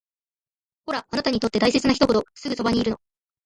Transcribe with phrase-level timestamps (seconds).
[0.87, 2.97] ほら、あなたにとって大事な人ほどすぐそばにいるの